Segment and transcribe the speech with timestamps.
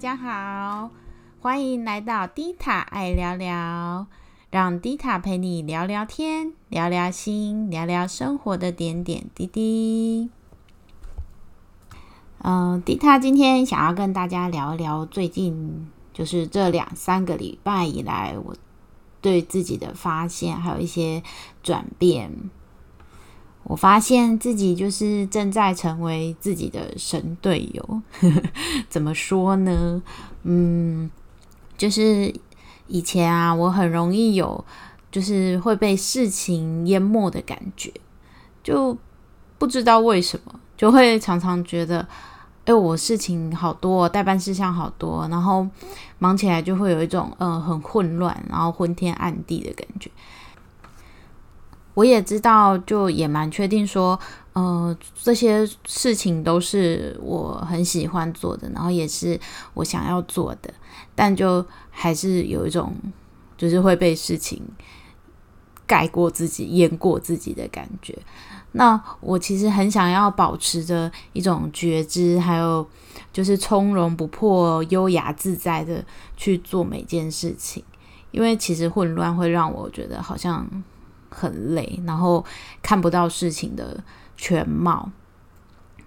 [0.00, 0.90] 大家好，
[1.42, 4.06] 欢迎来到迪塔爱聊聊，
[4.48, 10.30] 让迪塔陪你聊聊天，聊聊心，聊聊生活的点点滴滴。
[12.38, 18.56] 嗯，迪塔今天想要跟大家聊一聊最近，就是这两三个礼拜以来，我
[19.20, 21.22] 对自己的发现，还有一些
[21.62, 22.48] 转变。
[23.64, 28.02] 我发现自己就是正在成为自己的神队友。
[28.88, 30.02] 怎么说呢？
[30.42, 31.10] 嗯，
[31.76, 32.34] 就是
[32.88, 34.64] 以前啊，我很容易有
[35.12, 37.92] 就是会被事情淹没的感觉，
[38.64, 38.96] 就
[39.58, 42.06] 不知道为什么，就会常常觉得，
[42.64, 45.66] 哎，我事情好多，代办事项好多，然后
[46.18, 50.10] 忙起来就会有一种嗯很混乱，然后昏天暗地的感觉。
[51.94, 54.18] 我也知道，就也蛮确定说，
[54.52, 59.38] 呃，这些事情都是我很喜欢做的，然后也是
[59.74, 60.72] 我想要做的，
[61.16, 62.94] 但就还是有一种
[63.58, 64.62] 就是会被事情
[65.84, 68.16] 盖过自己、淹过自己的感觉。
[68.72, 72.88] 那我其实很想要保持着一种觉知，还有
[73.32, 76.04] 就是从容不迫、优雅自在的
[76.36, 77.82] 去做每件事情，
[78.30, 80.64] 因为其实混乱会让我觉得好像。
[81.30, 82.44] 很累，然后
[82.82, 84.02] 看不到事情的
[84.36, 85.10] 全貌。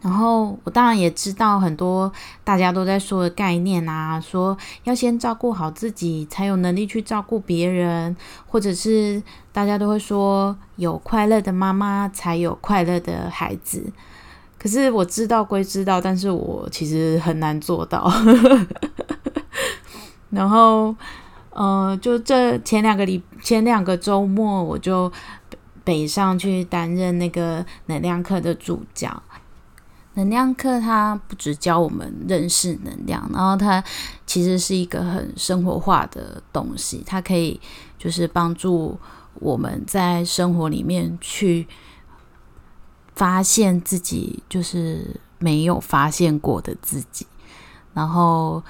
[0.00, 8.16] 然后我当然也知道很多大家都在说的概念啊，说要先照顾好自己，才有能力去照顾别人，
[8.48, 13.92] 或者是大家都会说有快乐的妈妈才有快乐的孩子。
[14.58, 18.12] 可是我知道归知道，但是我其实很难做到。
[20.30, 20.94] 然后。
[21.54, 25.12] 呃，就这前两个礼前两个周末，我就
[25.84, 29.22] 北上去担任那个能量课的助教。
[30.14, 33.84] 能量课它不只教我们认识能量，然后它
[34.26, 37.60] 其实是一个很生活化的东西，它可以
[37.98, 38.98] 就是帮助
[39.34, 41.66] 我们在生活里面去
[43.14, 47.26] 发现自己就是没有发现过的自己，
[47.92, 48.62] 然后。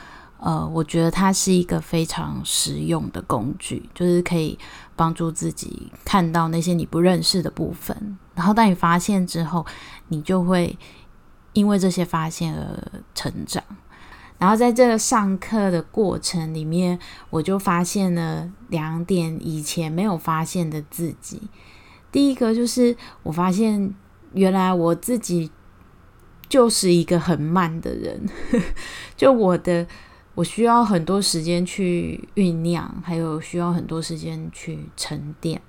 [0.45, 4.59] 呃，我觉得它是一个非常实用的工具，就是可以
[4.97, 8.19] 帮助自己看到那些你不认识的部分。
[8.35, 9.65] 然后当你发现之后，
[10.09, 10.77] 你就会
[11.53, 13.63] 因为这些发现而成长。
[14.37, 16.99] 然后在这个上课的过程里面，
[17.31, 21.41] 我就发现了两点以前没有发现的自己。
[22.11, 23.95] 第一个就是我发现
[24.33, 25.53] 原来我自己
[26.49, 28.29] 就是一个很慢的人，
[29.17, 29.87] 就我的。
[30.35, 35.61] 我需要很多时间去酝酿，还有需要很多时间去沉淀。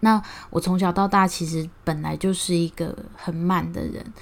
[0.00, 4.12] 那我从小到大其实本来就是一个很慢的人，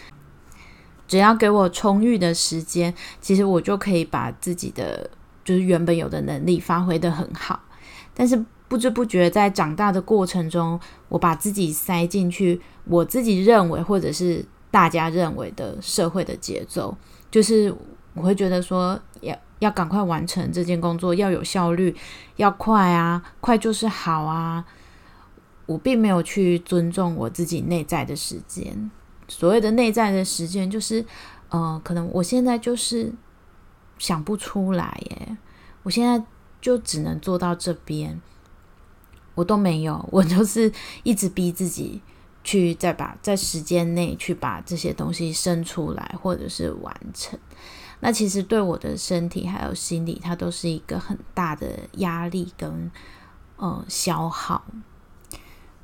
[1.09, 5.11] 只要给我充裕的时间，其实我就可以把自己的
[5.45, 7.61] 就是原本有的能力发挥的很好。
[8.15, 10.79] 但是不知不觉在长大的过程中，
[11.09, 16.97] 我把自己塞进去我自己认为或者是大家认为的社会的节奏，
[17.33, 17.75] 就是。
[18.15, 21.95] 我会觉得说要要赶快完成这件工作，要有效率，
[22.37, 24.65] 要快啊，快就是好啊。
[25.67, 28.91] 我并没有去尊重我自己内在的时间。
[29.27, 31.05] 所谓的内在的时间，就是
[31.49, 33.11] 呃，可能我现在就是
[33.99, 35.37] 想不出来耶。
[35.83, 36.23] 我现在
[36.61, 38.21] 就只能做到这边，
[39.35, 40.71] 我都没有，我就是
[41.03, 42.03] 一直逼自己
[42.43, 47.39] 去再把在时间内去把这些东西生出来，或者是完成。
[48.01, 52.91] 那其实对我的身体还有心理，它都是一个很大的压力跟
[53.57, 54.65] 呃消耗。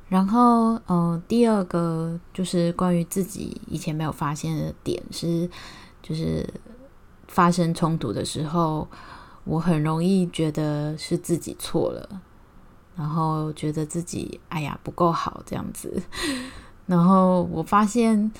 [0.08, 5.48] 然后，呃，第二个就是关于自己以前没有发现的点是，
[6.02, 6.44] 就是
[7.28, 8.88] 发生冲突的时候，
[9.44, 12.20] 我很容易觉得是自己错了，
[12.96, 16.02] 然后觉得自己哎呀不够好这样子。
[16.86, 18.32] 然后我发现，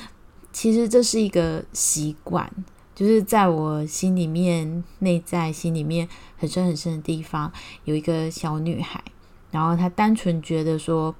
[0.52, 2.52] 其实这是一个习惯。
[3.00, 6.06] 就是在我心里面、内在心里面
[6.36, 7.50] 很深很深的地方，
[7.84, 9.02] 有一个小女孩，
[9.50, 11.14] 然后她单纯觉得说：“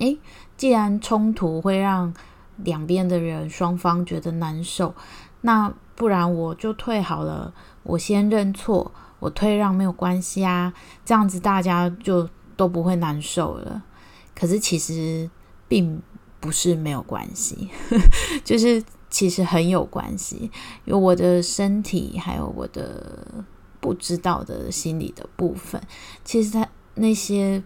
[0.00, 0.18] 诶，
[0.54, 2.12] 既然冲突会让
[2.58, 4.94] 两边的人双方觉得难受，
[5.40, 7.54] 那不然我就退好了，
[7.84, 10.74] 我先认错，我退让没有关系啊，
[11.06, 13.82] 这样子大家就都不会难受了。
[14.34, 15.30] 可是其实
[15.66, 16.02] 并
[16.38, 17.70] 不是没有关系，
[18.44, 20.50] 就是。”其实很有关系，
[20.86, 23.44] 因为我的身体还有我的
[23.78, 25.80] 不知道的心理的部分，
[26.24, 27.62] 其实他那些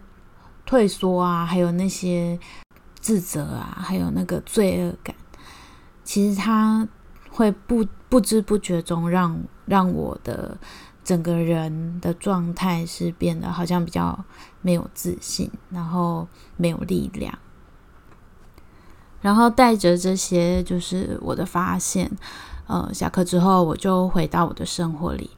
[0.65, 2.37] 退缩啊，还有那些
[2.99, 5.15] 自责啊，还有那个罪恶感，
[6.03, 6.85] 其实他
[7.31, 10.57] 会不不知不觉中让让我的
[11.05, 14.25] 整个人的状态是变得好像比较
[14.61, 16.27] 没有自信，然后
[16.57, 17.39] 没有力量。
[19.27, 22.09] 然后带着这些，就是我的发现。
[22.65, 25.31] 呃，下课之后，我就回到我的生活里，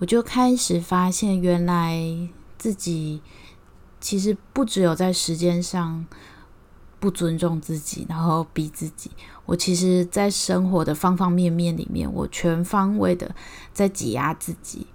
[0.00, 1.98] 我就开始发现，原来
[2.58, 3.22] 自己
[4.02, 6.04] 其实不只有在时间上
[7.00, 9.10] 不尊重自己，然后逼自己。
[9.46, 13.34] 我其实，在生活的方方面面里面，我全方位的
[13.72, 14.86] 在挤压自己。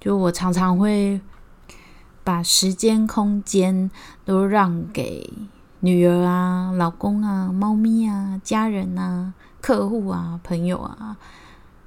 [0.00, 1.20] 就我常常会
[2.24, 3.90] 把时间、空间
[4.24, 5.30] 都让给。
[5.86, 11.16] 女儿啊，老公啊，猫咪啊，家人啊，客户啊，朋友啊，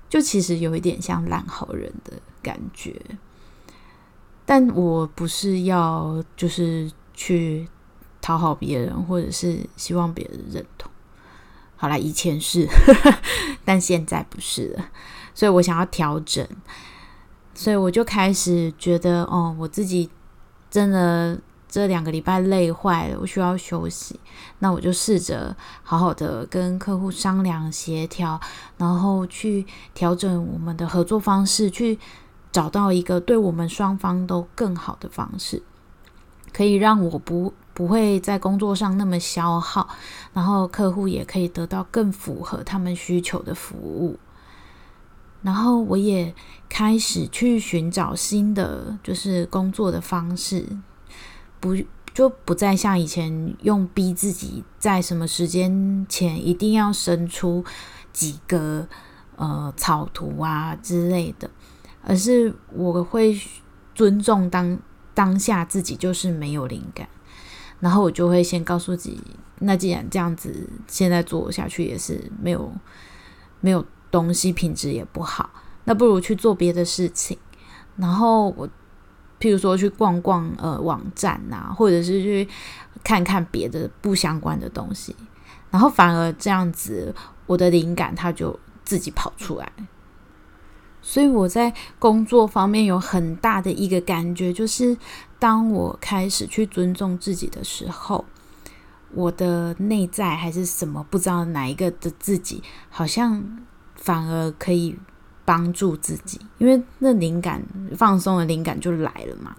[0.08, 2.96] 就其实有一点像烂好人的感觉。
[4.46, 7.68] 但我不是要就是去
[8.22, 10.90] 讨好别人，或者是希望别人认同。
[11.76, 12.66] 好啦，以前是，
[13.66, 14.86] 但现在不是了。
[15.34, 16.48] 所以我想要调整，
[17.54, 20.10] 所以我就开始觉得，哦，我自己
[20.72, 21.38] 真的。
[21.70, 24.20] 这两个礼拜累坏了，我需要休息。
[24.58, 28.42] 那我就试着好好的跟客户商量协调，
[28.78, 32.00] 然后去调整我们的合作方式，去
[32.52, 35.62] 找到一个对我们双方都更好的方式，
[36.52, 39.88] 可以让我不不会在工作上那么消耗，
[40.34, 44.18] 然后客户也可以得到更符合他们需求的服务。
[45.42, 46.36] 然后我也
[46.68, 50.66] 开始去寻找新的就是工作的方式。
[51.60, 51.76] 不
[52.14, 57.64] 就不再像以前用逼自己在什么时间前一定要生出
[58.12, 58.88] 几个
[59.36, 61.50] 呃草图啊之类的，
[62.04, 63.40] 而是我会
[63.94, 64.78] 尊重当
[65.14, 67.08] 当下自己就是没有灵感，
[67.80, 69.22] 然后我就会先告诉自己，
[69.60, 72.74] 那既然这样子，现在做下去也是没有
[73.62, 75.50] 没有东西，品质也不好，
[75.84, 77.38] 那不如去做别的事情，
[77.96, 78.68] 然后我。
[79.40, 82.48] 譬如说去逛逛呃网站呐，或者是去
[83.04, 85.16] 看看别的不相关的东西，
[85.72, 87.16] 然后反而这样子，
[87.46, 89.72] 我的灵感它就自己跑出来。
[91.02, 94.98] 所以我在工作方面有很大的一个感觉，就是
[95.40, 98.26] 当我开始去尊重自己的时候，
[99.14, 103.60] 我的内在还是什么不知道哪一个的自己，好像
[103.96, 105.00] 反而可以。
[105.50, 107.60] 帮助自己，因为那灵感
[107.98, 109.56] 放松的灵感就来了嘛。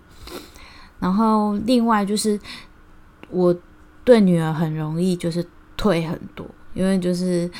[1.00, 2.38] 然后另外就是，
[3.28, 3.52] 我
[4.04, 5.44] 对女儿很容易就是
[5.76, 7.50] 退很多，因为就是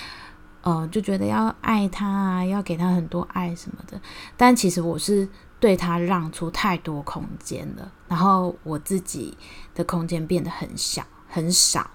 [0.62, 4.00] 呃就觉得要爱她啊，要给她很多爱什么的。
[4.37, 5.29] 但其实我是
[5.59, 9.37] 对她让出太多空间了，然后我自己
[9.75, 11.91] 的空间变得很小很少。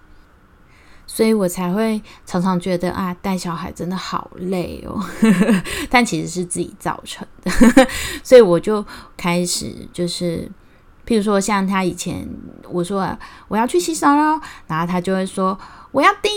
[1.08, 5.00] 所以我才会常常觉得啊，带小孩真的好累哦，
[5.90, 7.52] 但其实是自己造成的。
[8.24, 8.84] 所以我就
[9.16, 10.50] 开始就是，
[11.06, 12.28] 譬如说像他以前
[12.70, 13.18] 我说
[13.48, 15.58] 我要去洗澡了，然后他就会说
[15.92, 16.30] 我要滴，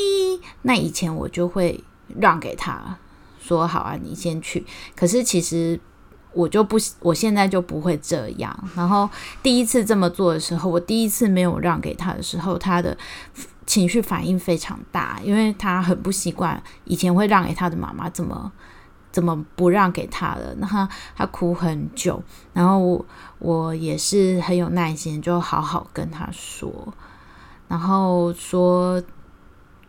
[0.63, 1.83] 那以前我就会
[2.21, 2.97] 让给他
[3.41, 4.67] 说好啊，你先去。
[4.95, 5.81] 可是其实
[6.35, 8.69] 我就不，我现在就不会这样。
[8.77, 9.09] 然后
[9.43, 12.97] 第一次这么做的时候，我第一次没有让给他的时候，他的。
[13.69, 18.51] 情绪反应非常大，因为他很不习惯以前会让给他的妈妈怎么
[19.13, 22.23] 怎么不让给他了，那他他哭很久，
[22.55, 23.05] 然后我
[23.39, 26.95] 我也是很有耐心，就好好跟他说，
[27.69, 29.03] 然后说，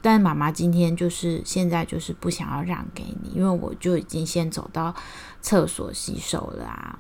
[0.01, 4.93] 但妈妈今天就是现在就是不想要让给你，因为我就已经先走到
[5.39, 7.00] 厕所洗手了啊。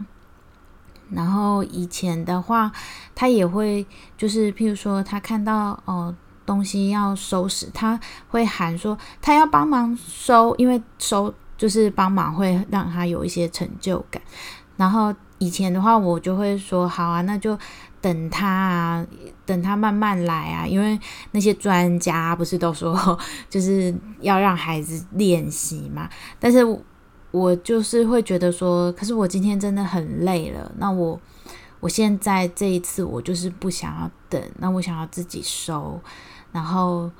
[1.11, 2.71] 然后以前的话，
[3.13, 3.85] 他也会
[4.17, 6.15] 就是譬如说他看到哦。
[6.49, 14.19] 东西要收拾，他会喊说他要帮忙收，因为收就是帮忙会让他有一些成就感。
[14.75, 17.55] 然后以前的话，我就会说好啊，那就
[18.01, 19.05] 等他啊，
[19.45, 20.65] 等他慢慢来啊。
[20.65, 20.99] 因为
[21.33, 26.09] 那些专家不是都说就是要让孩子练习嘛。
[26.39, 26.65] 但是
[27.29, 31.19] 我就是会觉得说，可是我今天真的很累了，那我
[31.79, 36.01] 我现在这一次我就是不想要等，那我想要自己收。
[36.51, 37.11] 然后，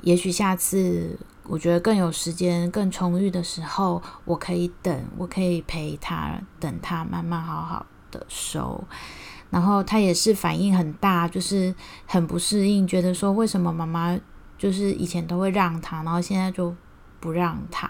[0.00, 8.82] 也许下次我觉得更有时间、更充裕的时候，我可以等，我可以陪他，等他慢慢好好的收。
[9.50, 11.72] 然后他也是反应很大，就是
[12.04, 14.18] 很不适应，觉得说为什么妈妈
[14.58, 16.74] 就是以前都会让他，然后现在就
[17.20, 17.88] 不让他。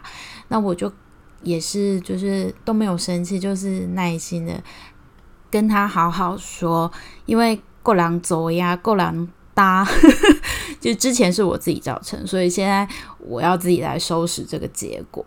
[0.49, 0.93] 那我就
[1.43, 4.63] 也是就是都没有生气，就是耐心的
[5.51, 6.93] 跟他好好说，
[7.25, 9.27] 因为够狼走呀，够狼。
[9.57, 9.87] 搭，
[10.85, 12.87] 就之前是我自己造成，所以现在
[13.21, 15.25] 我要自己来收拾这个结果。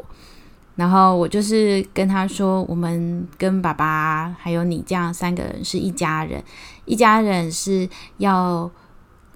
[0.76, 6.44] 然后我就是跟他说，我们跟爸爸还有你这样三个人是一家人，
[6.86, 8.70] 一家人是要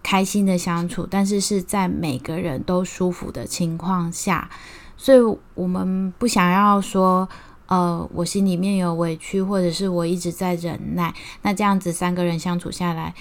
[0.03, 4.47] 开心的相处，但是是在每个人都舒服的情况下，
[4.95, 5.17] 所以
[5.55, 7.27] 我们不想要说，
[7.65, 11.11] 呃，我心里面有委屈，或者是我一直在忍耐，
[11.41, 13.15] 那这样子三个人相处下来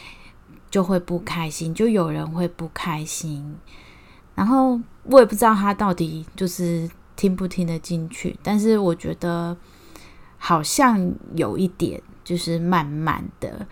[0.70, 3.56] 就会不开心，就有人会不开心，
[4.34, 6.88] 然后我也不知道他到底就是。
[7.16, 8.34] 听不听得进去？
[8.42, 9.54] 但是我觉得
[10.38, 13.66] 好像有一点，就是慢慢的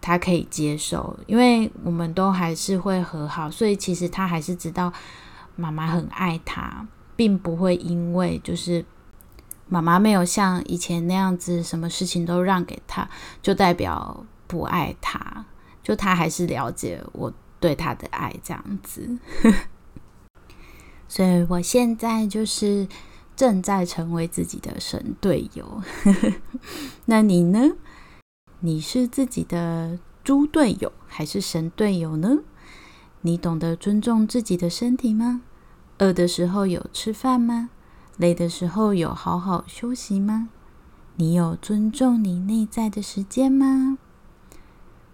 [0.00, 4.92] 他可以接受，因为我们都还是会和好，所以其实他还是知道
[5.54, 6.84] 妈妈很爱他，
[7.14, 8.84] 并不会因为就是
[9.68, 13.08] 妈妈没有像以前那样子，什么事情都让给他，
[13.40, 15.44] 就代表不爱他。
[15.88, 19.18] 就他还是了解我对他的爱，这样子。
[21.08, 22.86] 所以我现在就是
[23.34, 25.82] 正在成为自己的神队友。
[27.06, 27.70] 那你呢？
[28.60, 32.40] 你是自己的猪队友还是神队友呢？
[33.22, 35.40] 你懂得尊重自己的身体吗？
[36.00, 37.70] 饿的时候有吃饭吗？
[38.18, 40.50] 累的时候有好好休息吗？
[41.16, 43.96] 你有尊重你内在的时间吗？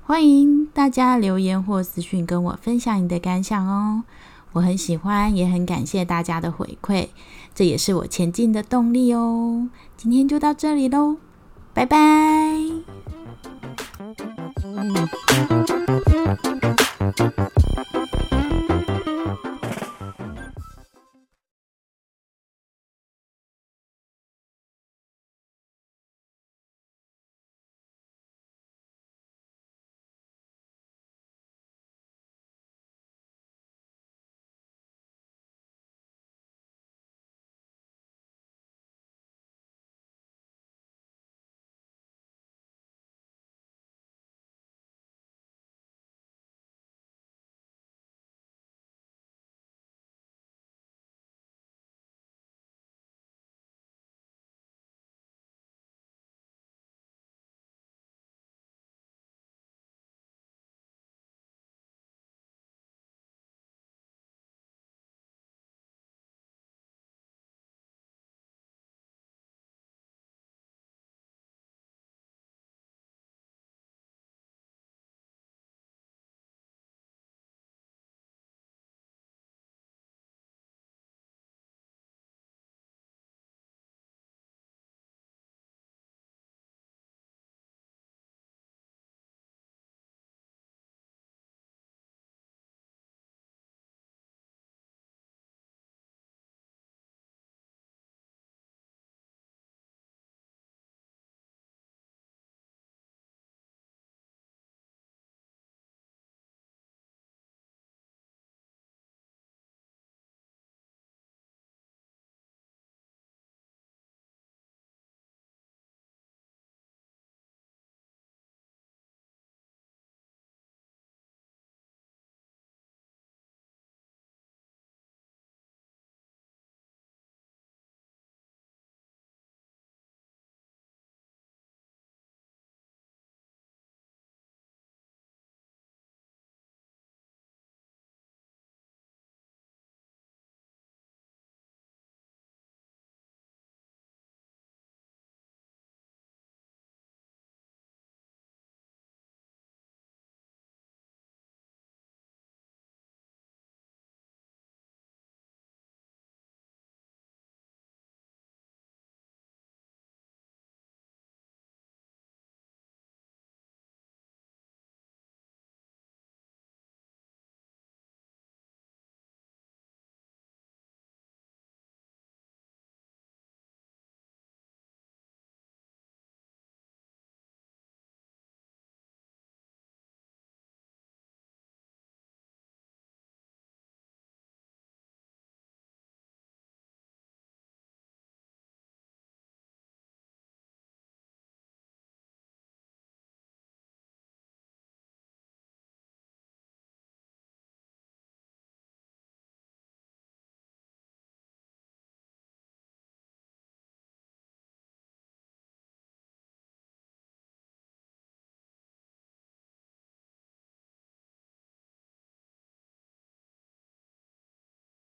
[0.06, 4.04] 欢迎大家留言或私讯跟我分享你的感想哦。
[4.52, 7.08] 我很喜欢，也很感谢大家的回馈，
[7.54, 9.68] 这也是我前进的动力哦。
[9.96, 11.16] 今天就到这里喽，
[11.72, 11.96] 拜拜。